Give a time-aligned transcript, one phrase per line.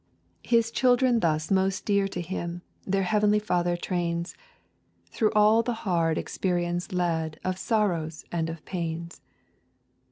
[0.43, 4.35] His children thus most dear to Him, Their heavenly Father trains,
[5.11, 9.21] Through all the hard experience led Of sorrows and of pains.